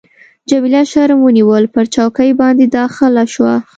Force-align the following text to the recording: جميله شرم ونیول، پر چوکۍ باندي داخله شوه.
جميله 0.49 0.81
شرم 0.91 1.19
ونیول، 1.23 1.63
پر 1.73 1.85
چوکۍ 1.93 2.29
باندي 2.39 2.67
داخله 2.77 3.23
شوه. 3.33 3.53